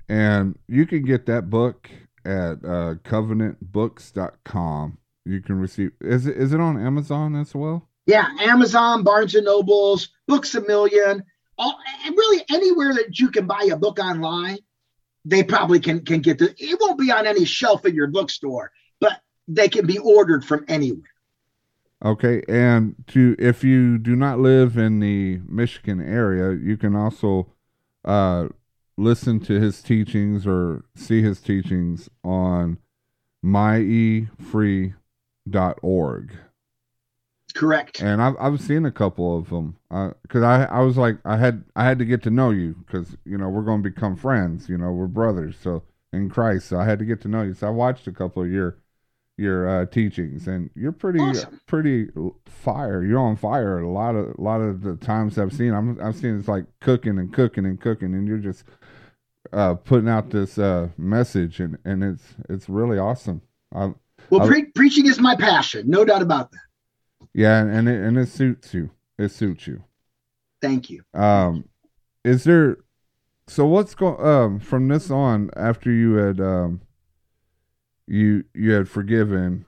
[0.10, 1.90] And you can get that book
[2.26, 4.98] at uh, covenantbooks.com.
[5.26, 7.88] You can receive is it is it on Amazon as well?
[8.06, 11.24] Yeah, Amazon, Barnes and Nobles, Books a Million,
[11.58, 11.78] all,
[12.10, 14.60] really anywhere that you can buy a book online,
[15.26, 16.54] they probably can can get the.
[16.58, 20.66] It won't be on any shelf in your bookstore, but they can be ordered from
[20.68, 21.10] anywhere.
[22.04, 27.48] Okay, and to if you do not live in the Michigan area, you can also
[28.04, 28.50] uh,
[28.98, 32.78] listen to his teachings or see his teachings on
[33.44, 34.94] miefree.org.
[37.56, 38.02] Correct.
[38.02, 39.78] And I've I've seen a couple of them
[40.24, 42.76] because uh, I I was like I had I had to get to know you
[42.86, 44.68] because you know we're going to become friends.
[44.68, 45.56] You know we're brothers.
[45.62, 47.54] So in Christ, so I had to get to know you.
[47.54, 48.78] So I watched a couple of your
[49.38, 51.60] your uh, teachings, and you're pretty awesome.
[51.68, 52.08] pretty
[52.46, 53.04] fire.
[53.04, 55.74] You're on fire a lot of a lot of the times I've seen.
[55.74, 58.64] I'm I've seen it's like cooking and cooking and cooking, and you're just
[59.52, 63.42] uh, putting out this uh, message, and and it's it's really awesome.
[63.74, 63.94] I,
[64.30, 66.60] well, pre- preaching is my passion, no doubt about that.
[67.34, 68.92] Yeah, and it, and it suits you.
[69.18, 69.84] It suits you.
[70.62, 71.04] Thank you.
[71.14, 71.66] Um,
[72.24, 72.78] is there?
[73.48, 76.82] So what's going um from this on after you had um
[78.08, 79.66] you you had forgiven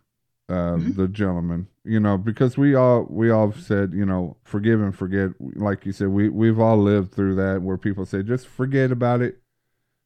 [0.47, 1.01] uh, mm-hmm.
[1.01, 5.29] the gentleman you know because we all we all said you know forgive and forget
[5.39, 9.21] like you said we we've all lived through that where people say just forget about
[9.21, 9.39] it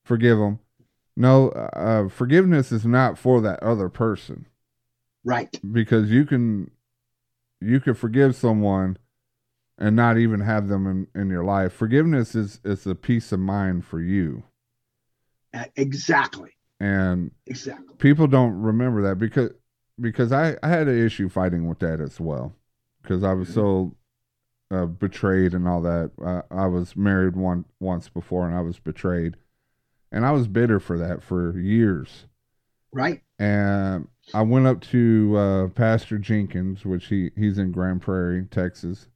[0.05, 0.59] forgive them
[1.15, 4.45] no uh, forgiveness is not for that other person
[5.25, 6.71] right because you can
[7.61, 8.97] you could forgive someone
[9.77, 11.73] and not even have them in, in your life.
[11.73, 14.43] Forgiveness is is a peace of mind for you.
[15.75, 16.51] Exactly.
[16.79, 17.95] And exactly.
[17.97, 19.51] People don't remember that because
[19.99, 22.53] because I, I had an issue fighting with that as well
[23.01, 23.95] because I was so
[24.71, 26.11] uh, betrayed and all that.
[26.23, 29.35] I, I was married one once before and I was betrayed,
[30.11, 32.25] and I was bitter for that for years.
[32.91, 33.21] Right.
[33.37, 39.07] And I went up to uh, Pastor Jenkins, which he, he's in Grand Prairie, Texas.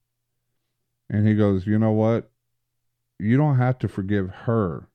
[1.10, 2.32] And he goes, You know what?
[3.19, 4.88] You don't have to forgive her.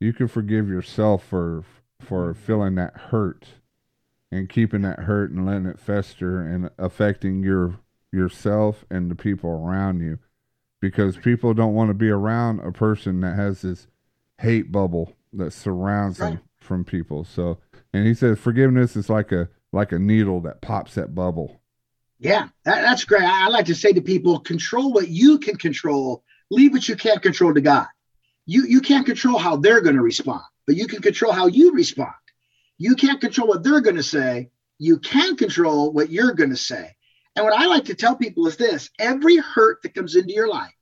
[0.00, 1.64] You can forgive yourself for
[2.00, 3.46] for feeling that hurt
[4.30, 7.78] and keeping that hurt and letting it fester and affecting your
[8.12, 10.18] yourself and the people around you
[10.80, 13.86] because people don't want to be around a person that has this
[14.40, 16.30] hate bubble that surrounds right.
[16.30, 17.58] them from people so
[17.96, 21.60] and he says forgiveness is like a like a needle that pops that bubble
[22.18, 26.22] yeah that, that's great i like to say to people control what you can control
[26.50, 27.86] leave what you can't control to god
[28.46, 31.72] you you can't control how they're going to respond but you can control how you
[31.72, 32.12] respond
[32.78, 34.50] you can't control what they're going to say.
[34.78, 36.94] You can control what you're going to say.
[37.34, 40.48] And what I like to tell people is this every hurt that comes into your
[40.48, 40.74] life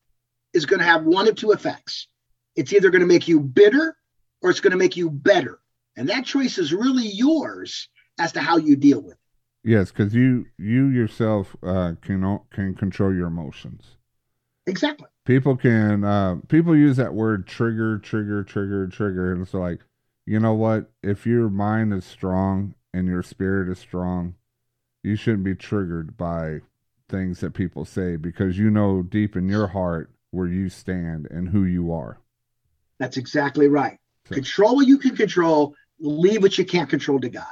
[0.53, 2.09] is going to have one of two effects.
[2.57, 3.97] It's either going to make you bitter
[4.41, 5.61] or it's going to make you better.
[5.97, 9.19] And that choice is really yours as to how you deal with it.
[9.65, 13.97] Yes, because you you yourself uh, can can control your emotions.
[14.67, 15.07] Exactly.
[15.25, 19.81] People can uh, people use that word trigger, trigger, trigger, trigger, and it's like
[20.27, 20.91] you know what?
[21.03, 24.35] If your mind is strong and your spirit is strong,
[25.03, 26.61] you shouldn't be triggered by
[27.09, 31.49] things that people say because you know deep in your heart where you stand and
[31.49, 32.19] who you are.
[32.99, 33.99] That's exactly right.
[34.27, 37.47] So, control what you can control, leave what you can't control to God.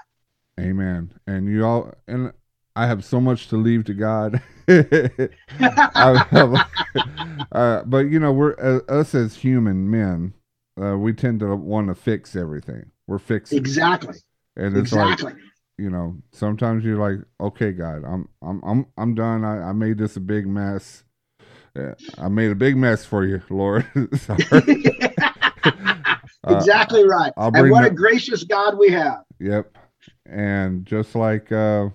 [0.60, 1.12] Amen.
[1.26, 2.32] And you all and
[2.74, 4.40] I have so much to leave to God.
[4.68, 6.30] have,
[7.52, 10.34] uh, but you know, we're uh, us as human men
[10.80, 12.90] uh, we tend to want to fix everything.
[13.06, 14.16] We're fixing exactly,
[14.56, 15.32] and it's exactly.
[15.32, 15.42] like
[15.78, 19.44] you know sometimes you're like, okay, God, I'm I'm I'm I'm done.
[19.44, 21.04] I, I made this a big mess.
[22.18, 23.86] I made a big mess for you, Lord.
[25.64, 25.91] Uh,
[26.48, 27.32] exactly uh, right.
[27.36, 29.22] and what the, a gracious God we have.
[29.38, 29.76] Yep.
[30.26, 31.90] And just like uh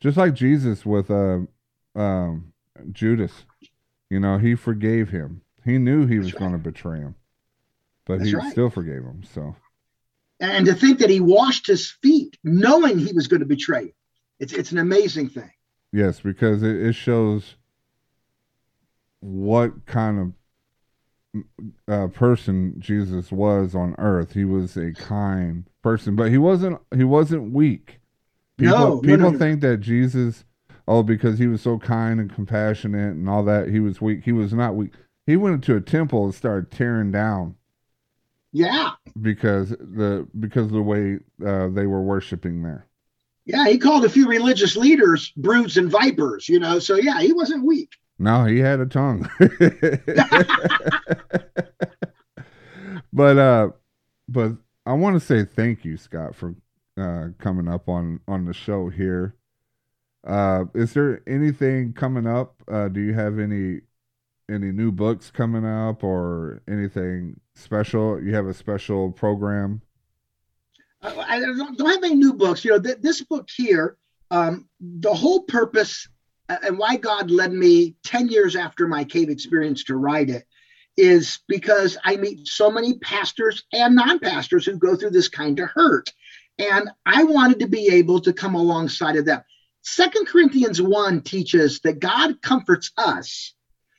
[0.00, 1.40] just like Jesus with uh
[1.94, 2.52] um
[2.92, 3.32] Judas,
[4.10, 5.42] you know, he forgave him.
[5.64, 6.40] He knew he was right.
[6.40, 7.14] going to betray him
[8.06, 8.52] but That's he right.
[8.52, 9.22] still forgave him.
[9.32, 9.56] So,
[10.40, 13.94] and to think that he washed his feet, knowing he was going to betray him,
[14.38, 15.50] it's it's an amazing thing.
[15.92, 17.54] Yes, because it, it shows
[19.20, 20.32] what kind of
[21.88, 24.32] uh, person Jesus was on earth.
[24.32, 26.80] He was a kind person, but he wasn't.
[26.94, 28.00] He wasn't weak.
[28.56, 30.44] People, no, people no, no, think that Jesus,
[30.86, 34.22] oh, because he was so kind and compassionate and all that, he was weak.
[34.24, 34.92] He was not weak.
[35.26, 37.56] He went into a temple and started tearing down
[38.54, 38.90] yeah.
[39.20, 42.86] Because the because of the way uh, they were worshiping there.
[43.46, 46.78] Yeah, he called a few religious leaders brutes and vipers, you know.
[46.78, 47.90] So yeah, he wasn't weak.
[48.18, 49.28] No, he had a tongue.
[53.12, 53.70] but uh
[54.28, 54.52] but
[54.86, 56.54] I want to say thank you, Scott, for
[56.96, 59.34] uh coming up on on the show here.
[60.26, 62.62] Uh is there anything coming up?
[62.70, 63.80] Uh do you have any
[64.50, 68.22] any new books coming up or anything special?
[68.22, 69.82] You have a special program?
[71.02, 72.64] I don't, have any new books.
[72.64, 73.98] You know, th- this book here,
[74.30, 76.08] um, the whole purpose
[76.48, 80.46] and why God led me 10 years after my cave experience to write it
[80.96, 85.58] is because I meet so many pastors and non pastors who go through this kind
[85.58, 86.12] of hurt.
[86.58, 89.42] And I wanted to be able to come alongside of them.
[89.82, 93.54] Second Corinthians 1 teaches that God comforts us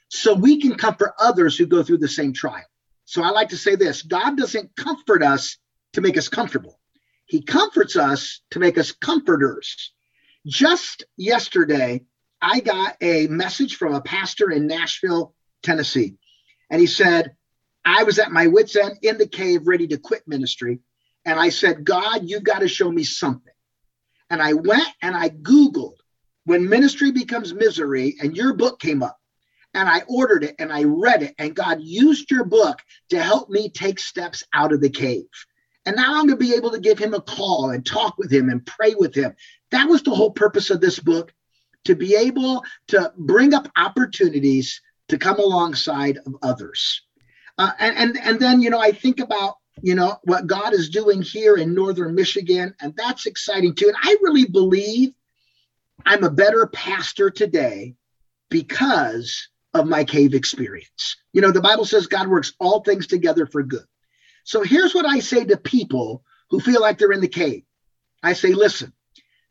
[0.09, 2.63] so we can comfort others who go through the same trial.
[3.03, 5.57] So I like to say this God doesn't comfort us
[5.93, 6.79] to make us comfortable,
[7.25, 9.91] He comforts us to make us comforters.
[10.47, 12.05] Just yesterday,
[12.47, 16.13] I got a message from a pastor in Nashville, Tennessee.
[16.69, 17.35] And he said,
[17.83, 20.79] I was at my wits' end in the cave, ready to quit ministry.
[21.25, 23.51] And I said, God, you've got to show me something.
[24.29, 25.95] And I went and I Googled
[26.43, 29.17] when ministry becomes misery, and your book came up
[29.73, 32.79] and I ordered it and I read it, and God used your book
[33.09, 35.25] to help me take steps out of the cave.
[35.87, 38.31] And now I'm going to be able to give him a call and talk with
[38.31, 39.33] him and pray with him.
[39.71, 41.33] That was the whole purpose of this book
[41.85, 47.01] to be able to bring up opportunities to come alongside of others.
[47.57, 50.89] Uh, and, and, and then, you know, I think about, you know, what God is
[50.89, 53.87] doing here in Northern Michigan, and that's exciting too.
[53.87, 55.13] And I really believe
[56.05, 57.95] I'm a better pastor today
[58.49, 61.17] because of my cave experience.
[61.33, 63.85] You know, the Bible says God works all things together for good.
[64.43, 67.63] So here's what I say to people who feel like they're in the cave
[68.25, 68.91] I say, listen,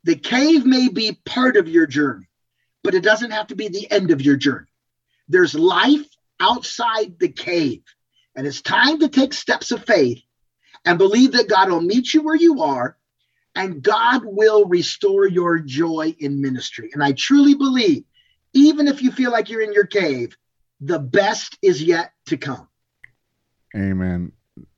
[0.05, 2.28] the cave may be part of your journey,
[2.82, 4.68] but it doesn't have to be the end of your journey.
[5.28, 6.07] There's life
[6.38, 7.82] outside the cave,
[8.36, 10.22] and it's time to take steps of faith
[10.84, 12.96] and believe that God will meet you where you are
[13.55, 16.90] and God will restore your joy in ministry.
[16.92, 18.05] And I truly believe,
[18.52, 20.36] even if you feel like you're in your cave,
[20.80, 22.68] the best is yet to come.
[23.76, 24.32] Amen.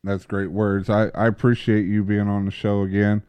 [0.04, 0.88] That's great words.
[0.88, 3.22] I, I appreciate you being on the show again.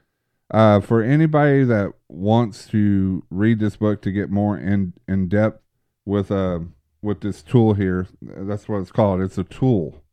[0.50, 5.62] Uh, for anybody that wants to read this book to get more in in depth
[6.06, 6.60] with uh
[7.02, 9.22] with this tool here, that's what it's called.
[9.22, 10.04] It's a tool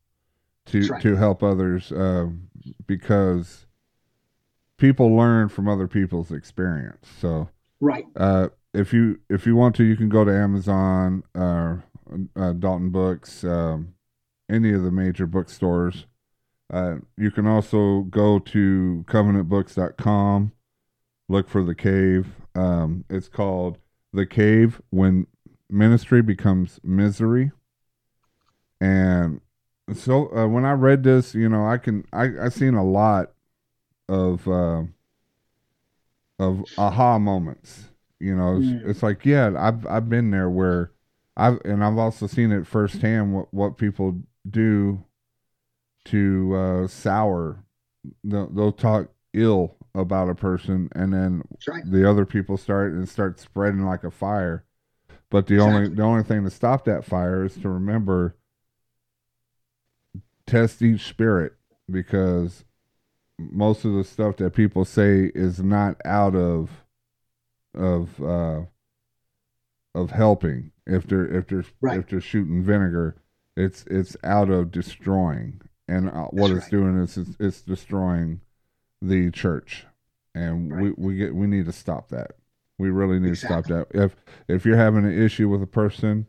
[0.66, 1.02] to right.
[1.02, 2.28] to help others uh,
[2.86, 3.66] because
[4.76, 7.08] people learn from other people's experience.
[7.20, 7.48] So
[7.80, 8.04] right.
[8.16, 11.76] Uh, if you if you want to, you can go to Amazon, uh,
[12.36, 13.94] uh Dalton Books, um,
[14.50, 16.06] any of the major bookstores.
[16.72, 20.52] Uh, you can also go to covenantbooks.com,
[21.28, 22.26] look for the cave.
[22.54, 23.78] Um, it's called
[24.12, 25.26] The Cave When
[25.68, 27.52] Ministry Becomes Misery.
[28.80, 29.40] And
[29.92, 33.32] so uh, when I read this, you know, I can I I seen a lot
[34.08, 34.82] of uh,
[36.38, 37.88] of aha moments.
[38.20, 38.88] You know, it's, mm.
[38.88, 40.92] it's, like yeah, I've I've been there where
[41.36, 45.04] I've and I've also seen it firsthand what what people do
[46.06, 47.64] to uh, sour.
[48.22, 51.82] They'll, they'll talk ill about a person, and then right.
[51.84, 54.64] the other people start and start spreading like a fire.
[55.30, 55.76] But the exactly.
[55.76, 58.36] only the only thing to stop that fire is to remember
[60.46, 61.54] test each spirit
[61.90, 62.64] because
[63.38, 66.70] most of the stuff that people say is not out of
[67.74, 68.62] of uh
[69.94, 71.98] of helping if they're if they're right.
[71.98, 73.16] if they're shooting vinegar
[73.56, 76.80] it's it's out of destroying and uh, what That's it's right.
[76.80, 78.40] doing is it's, it's, destroying
[79.02, 79.86] the church
[80.34, 80.82] and right.
[80.82, 82.32] we we get we need to stop that
[82.78, 83.62] we really need exactly.
[83.62, 84.16] to stop that if
[84.48, 86.26] if you're having an issue with a person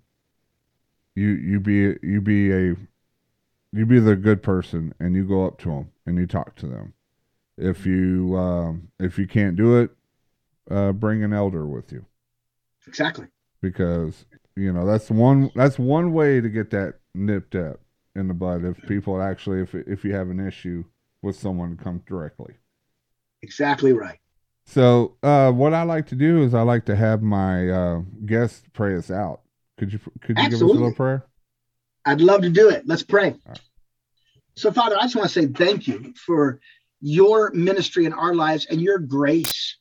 [1.15, 2.75] you you be you be a
[3.75, 6.67] you be the good person and you go up to them and you talk to
[6.67, 6.93] them.
[7.57, 9.91] If you um, if you can't do it,
[10.69, 12.05] uh, bring an elder with you.
[12.87, 13.27] Exactly.
[13.61, 14.25] Because
[14.55, 17.79] you know that's one that's one way to get that nipped up
[18.15, 18.63] in the bud.
[18.63, 20.83] If people actually if if you have an issue
[21.21, 22.55] with someone, come directly.
[23.41, 24.19] Exactly right.
[24.65, 28.63] So uh, what I like to do is I like to have my uh, guests
[28.73, 29.41] pray us out.
[29.77, 30.49] Could you could you Absolutely.
[30.49, 31.25] give us a little prayer?
[32.05, 32.87] I'd love to do it.
[32.87, 33.35] Let's pray.
[34.55, 36.59] So, Father, I just want to say thank you for
[37.01, 39.77] your ministry in our lives and your grace.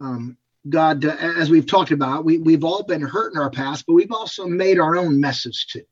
[0.00, 0.36] Um,
[0.68, 3.94] God, uh, as we've talked about, we, we've all been hurt in our past, but
[3.94, 5.82] we've also made our own messes too.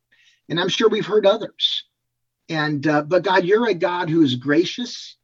[0.48, 1.84] And I'm sure we've heard others.
[2.48, 5.16] And, uh, but God, you're a God who is gracious.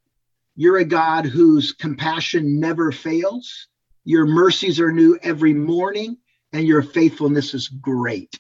[0.57, 3.68] You're a God whose compassion never fails.
[4.05, 6.18] Your mercies are new every morning,
[6.53, 8.39] and your faithfulness is great.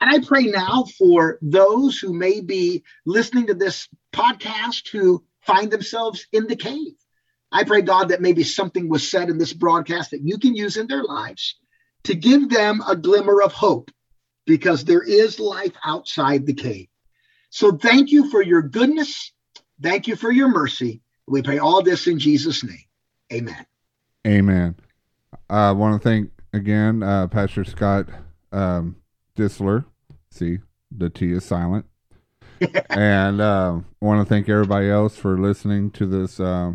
[0.00, 5.70] And I pray now for those who may be listening to this podcast who find
[5.70, 6.94] themselves in the cave.
[7.52, 10.76] I pray, God, that maybe something was said in this broadcast that you can use
[10.76, 11.56] in their lives
[12.04, 13.90] to give them a glimmer of hope
[14.46, 16.88] because there is life outside the cave.
[17.50, 19.32] So thank you for your goodness.
[19.82, 21.02] Thank you for your mercy.
[21.26, 22.84] We pray all this in Jesus' name.
[23.32, 23.66] Amen.
[24.26, 24.76] Amen.
[25.50, 28.06] I want to thank again uh, Pastor Scott
[28.52, 28.96] um,
[29.36, 29.84] Distler.
[30.30, 30.58] See,
[30.90, 31.86] the T is silent.
[32.90, 36.72] and uh, I want to thank everybody else for listening to this uh,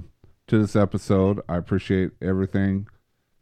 [0.48, 1.42] to this episode.
[1.50, 2.88] I appreciate everything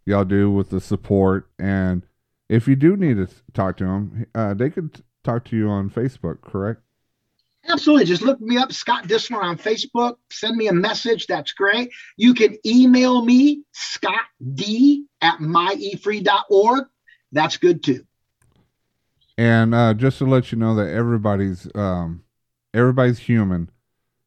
[0.06, 1.50] y'all do with the support.
[1.58, 2.04] And
[2.50, 5.90] if you do need to talk to them, uh, they could talk to you on
[5.90, 6.82] Facebook, correct?
[7.68, 8.06] Absolutely.
[8.06, 10.16] Just look me up, Scott Distler on Facebook.
[10.32, 11.28] Send me a message.
[11.28, 11.92] That's great.
[12.18, 16.86] You can email me, Scott D at miefree.org.
[17.32, 18.06] That's good too.
[19.38, 22.24] And uh, just to let you know that everybody's um,
[22.74, 23.70] everybody's human,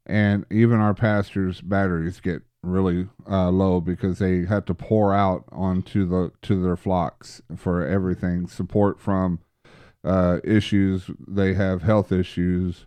[0.06, 5.44] and even our pastors' batteries get really uh, low because they had to pour out
[5.50, 9.40] onto the to their flocks for everything support from
[10.04, 12.86] uh, issues they have health issues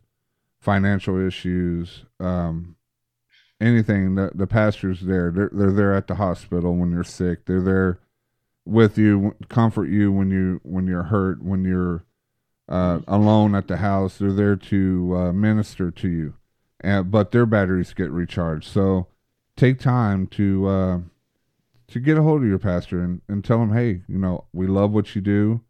[0.60, 2.76] financial issues um,
[3.60, 7.62] anything the, the pastors there they're, they're there at the hospital when you're sick they're
[7.62, 8.00] there
[8.66, 12.06] with you comfort you when you when you're hurt when you're
[12.68, 14.18] uh, alone at the house.
[14.18, 16.34] They're there to uh, minister to you,
[16.82, 18.68] and, but their batteries get recharged.
[18.68, 19.08] So
[19.58, 21.00] take time to uh,
[21.88, 24.68] to get a hold of your pastor and, and tell him, hey, you know, we
[24.68, 25.62] love what you do.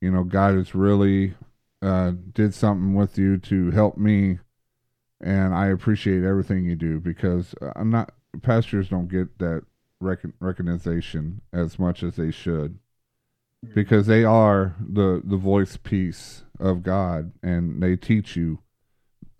[0.00, 1.34] You know, God has really
[1.82, 4.38] uh, did something with you to help me,
[5.20, 8.12] and I appreciate everything you do because I'm not
[8.42, 9.62] pastors don't get that
[10.00, 12.78] rec- recognition as much as they should
[13.74, 18.58] because they are the the voice piece of God and they teach you.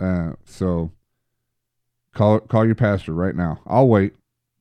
[0.00, 0.92] Uh, so
[2.14, 3.60] call call your pastor right now.
[3.66, 4.14] I'll wait.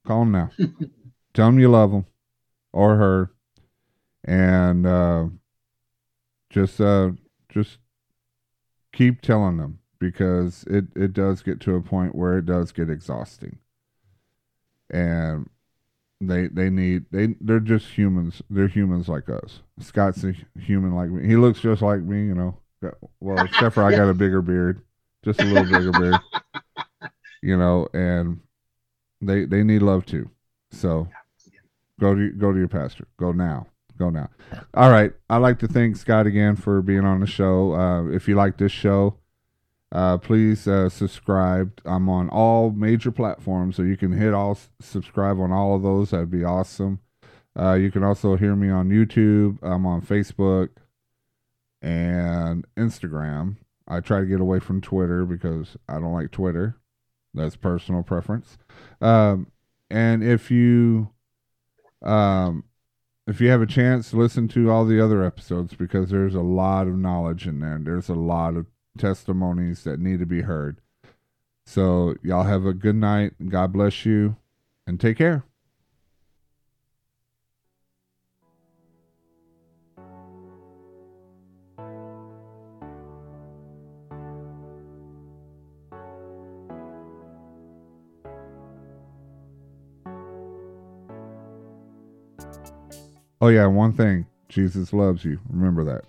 [0.06, 0.51] Call them now.
[1.34, 2.06] Tell them you love them
[2.74, 3.32] or her,
[4.24, 5.28] and uh,
[6.49, 7.12] just uh,
[7.49, 7.78] just
[8.91, 12.89] keep telling them because it it does get to a point where it does get
[12.89, 13.58] exhausting,
[14.89, 15.49] and
[16.20, 18.41] they they need they they're just humans.
[18.49, 19.62] They're humans like us.
[19.80, 21.28] Scott's a human like me.
[21.28, 22.58] He looks just like me, you know.
[23.22, 24.82] Well, except for I got a bigger beard,
[25.24, 26.20] just a little bigger beard,
[27.44, 27.88] you know.
[27.94, 28.39] And
[29.22, 30.30] they they need love too.
[30.72, 31.08] So
[32.00, 33.08] go to go to your pastor.
[33.18, 33.68] Go now.
[33.98, 34.30] Go now.
[34.74, 35.14] All right.
[35.30, 37.74] I'd like to thank Scott again for being on the show.
[37.74, 39.18] Uh, if you like this show,
[39.91, 41.80] uh, please uh, subscribe.
[41.86, 46.10] I'm on all major platforms, so you can hit all subscribe on all of those.
[46.10, 47.00] That'd be awesome.
[47.58, 49.60] Uh, you can also hear me on YouTube.
[49.62, 50.70] I'm on Facebook
[51.84, 53.58] and Instagram.
[53.88, 56.78] I try to get away from Twitter because I don't like Twitter.
[57.34, 58.58] That's personal preference.
[59.02, 59.52] Um,
[59.90, 61.10] and if you
[62.02, 62.66] um,
[63.26, 66.88] if you have a chance, listen to all the other episodes because there's a lot
[66.88, 67.80] of knowledge in there.
[67.82, 68.66] There's a lot of
[68.98, 70.82] testimonies that need to be heard.
[71.66, 73.50] So, y'all have a good night.
[73.50, 74.36] God bless you
[74.86, 75.46] and take care.
[93.44, 95.38] Oh, yeah, one thing Jesus loves you.
[95.50, 96.06] Remember that.